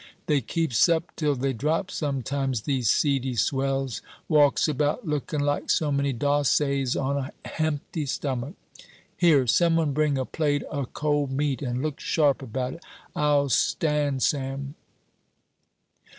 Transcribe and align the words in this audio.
"They 0.25 0.41
keeps 0.41 0.89
up 0.89 1.15
till 1.15 1.35
they 1.35 1.53
drop, 1.53 1.91
sometimes, 1.91 2.63
these 2.63 2.89
seedy 2.89 3.35
swells 3.35 4.01
walks 4.27 4.67
about, 4.67 5.05
lookin' 5.07 5.41
like 5.41 5.69
so 5.69 5.91
many 5.91 6.11
Dossays, 6.11 6.95
on 6.95 7.17
a 7.17 7.31
hempty 7.47 8.07
stomach. 8.07 8.55
Here, 9.15 9.45
some 9.45 9.75
one 9.75 9.93
bring 9.93 10.17
a 10.17 10.25
plate 10.25 10.63
o' 10.71 10.85
cold 10.87 11.29
meat, 11.29 11.61
and 11.61 11.83
look 11.83 11.99
sharp 11.99 12.41
about 12.41 12.73
it. 12.73 12.83
I'll 13.15 13.49
stand 13.49 14.23
sam." 14.23 14.73